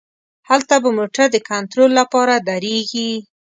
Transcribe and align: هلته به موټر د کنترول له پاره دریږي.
هلته 0.49 0.75
به 0.83 0.89
موټر 0.97 1.25
د 1.31 1.37
کنترول 1.49 1.91
له 1.99 2.03
پاره 2.11 2.35
دریږي. 2.47 3.11